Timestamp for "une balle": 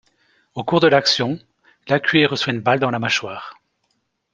2.53-2.79